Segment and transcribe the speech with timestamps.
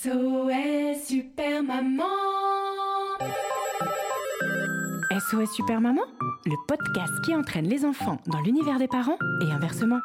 [0.00, 2.04] SOS Super Maman
[5.10, 6.02] SOS Super Maman,
[6.46, 9.98] le podcast qui entraîne les enfants dans l'univers des parents et inversement.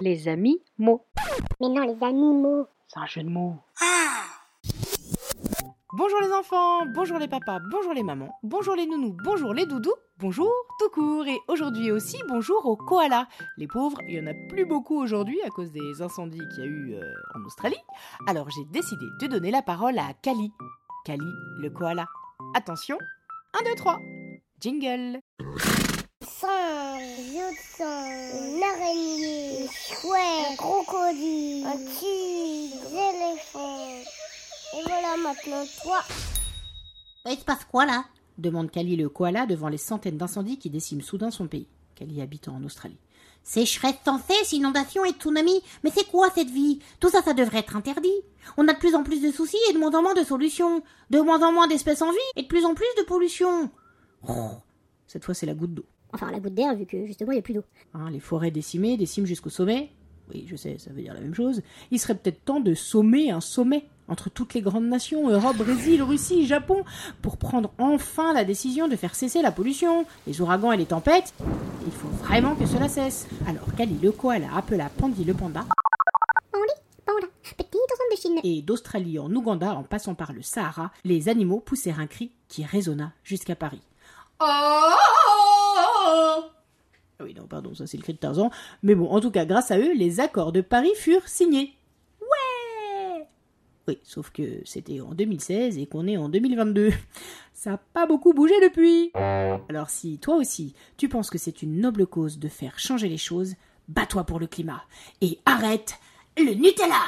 [0.00, 1.04] Les amis mots.
[1.60, 2.66] Mais non, les animaux.
[2.88, 3.58] C'est un jeu de mots.
[5.98, 9.96] Bonjour les enfants, bonjour les papas, bonjour les mamans, bonjour les nounous, bonjour les doudous,
[10.18, 10.48] bonjour
[10.78, 13.26] tout court et aujourd'hui aussi bonjour aux koalas.
[13.56, 16.66] Les pauvres, il y en a plus beaucoup aujourd'hui à cause des incendies qu'il y
[16.68, 17.02] a eu euh,
[17.34, 17.82] en Australie.
[18.28, 20.52] Alors j'ai décidé de donner la parole à Kali.
[21.04, 22.06] Kali, le koala.
[22.54, 22.96] Attention,
[23.60, 23.98] 1, 2, 3.
[24.60, 25.18] Jingle.
[26.22, 26.48] Singe,
[27.80, 34.27] une araignée, une chouette, un crocodile, un tigre, éléphants.
[34.78, 36.00] Et voilà maintenant toi.
[37.26, 38.04] Il se passe quoi là?
[38.36, 41.66] demande Kali le koala devant les centaines d'incendies qui déciment soudain son pays.
[41.96, 42.98] Kali habitant en Australie.
[43.42, 45.62] Sécheresse sans cesse, inondations et tsunamis.
[45.82, 46.78] Mais c'est quoi cette vie?
[47.00, 48.22] Tout ça, ça devrait être interdit.
[48.56, 50.82] On a de plus en plus de soucis et de moins en moins de solutions.
[51.10, 53.70] De moins en moins d'espèces en vie et de plus en plus de pollution.
[54.28, 54.50] Oh,
[55.08, 55.86] cette fois, c'est la goutte d'eau.
[56.12, 57.64] Enfin, la goutte d'air, vu que justement il n'y a plus d'eau.
[57.94, 59.90] Hein, les forêts décimées déciment jusqu'au sommet.
[60.32, 61.62] Oui, je sais, ça veut dire la même chose.
[61.90, 66.02] Il serait peut-être temps de sommer un sommet entre toutes les grandes nations, Europe, Brésil,
[66.02, 66.84] Russie, Japon,
[67.20, 71.34] pour prendre enfin la décision de faire cesser la pollution, les ouragans et les tempêtes.
[71.86, 73.26] Il faut vraiment que cela cesse.
[73.46, 75.60] Alors Kali le koala appela Pandi le panda
[76.52, 76.72] Pandi,
[77.04, 78.40] panda, petit ensemble de Chine.
[78.44, 82.64] et d'Australie en Ouganda en passant par le Sahara, les animaux poussèrent un cri qui
[82.64, 83.82] résonna jusqu'à Paris.
[84.40, 84.94] Ah
[87.74, 88.50] ça c'est le cri de Tarzan.
[88.82, 91.76] Mais bon, en tout cas, grâce à eux, les accords de Paris furent signés.
[92.20, 93.26] Ouais
[93.88, 96.92] Oui, sauf que c'était en 2016 et qu'on est en 2022.
[97.54, 99.10] Ça n'a pas beaucoup bougé depuis.
[99.14, 103.18] Alors si toi aussi, tu penses que c'est une noble cause de faire changer les
[103.18, 103.54] choses,
[103.88, 104.84] bats-toi pour le climat
[105.20, 105.94] et arrête
[106.36, 107.02] le Nutella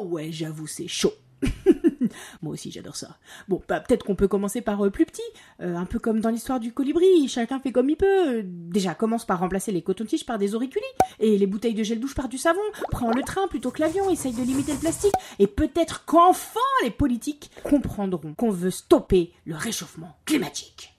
[0.00, 1.12] Non Ouais, j'avoue, c'est chaud.
[2.42, 3.16] Moi aussi, j'adore ça.
[3.48, 5.22] Bon, bah, peut-être qu'on peut commencer par euh, plus petit,
[5.60, 8.42] euh, un peu comme dans l'histoire du colibri, chacun fait comme il peut.
[8.44, 10.84] Déjà, commence par remplacer les cotons-tiges par des auriculis,
[11.20, 14.10] et les bouteilles de gel douche par du savon, prends le train plutôt que l'avion,
[14.10, 19.56] essaye de limiter le plastique, et peut-être qu'enfin les politiques comprendront qu'on veut stopper le
[19.56, 20.92] réchauffement climatique.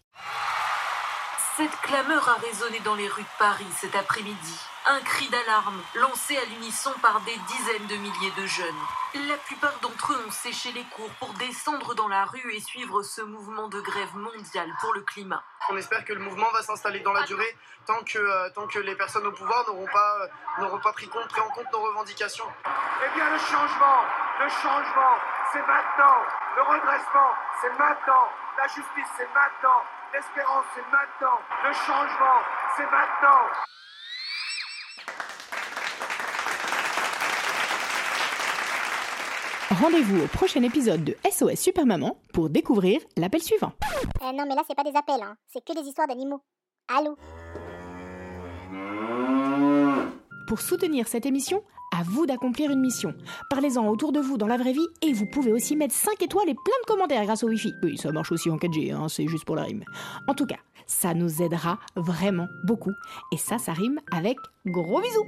[1.58, 4.54] Cette clameur a résonné dans les rues de Paris cet après-midi.
[4.90, 9.28] Un cri d'alarme lancé à l'unisson par des dizaines de milliers de jeunes.
[9.28, 13.04] La plupart d'entre eux ont séché les cours pour descendre dans la rue et suivre
[13.04, 15.44] ce mouvement de grève mondiale pour le climat.
[15.70, 18.80] On espère que le mouvement va s'installer dans la durée tant que, euh, tant que
[18.80, 21.82] les personnes au pouvoir n'auront pas, euh, n'auront pas pris, compte, pris en compte nos
[21.82, 22.48] revendications.
[23.04, 24.06] Eh bien, le changement,
[24.40, 25.16] le changement,
[25.52, 26.24] c'est maintenant.
[26.56, 28.32] Le redressement, c'est maintenant.
[28.58, 29.84] La justice, c'est maintenant.
[30.14, 31.42] L'espérance, c'est maintenant.
[31.66, 32.40] Le changement,
[32.78, 33.52] c'est maintenant.
[39.70, 43.74] Rendez-vous au prochain épisode de SOS Super Maman pour découvrir l'appel suivant.
[44.24, 45.36] Euh, non, mais là c'est pas des appels, hein.
[45.48, 46.42] c'est que des histoires d'animaux.
[46.88, 47.18] Allô
[50.48, 51.64] Pour soutenir cette émission,
[51.94, 53.14] à vous d'accomplir une mission.
[53.50, 56.48] Parlez-en autour de vous dans la vraie vie et vous pouvez aussi mettre 5 étoiles
[56.48, 57.74] et plein de commentaires grâce au Wi-Fi.
[57.84, 59.84] Oui, ça marche aussi en 4G, hein, c'est juste pour la rime.
[60.30, 62.94] En tout cas, ça nous aidera vraiment beaucoup.
[63.34, 65.28] Et ça, ça rime avec gros bisous.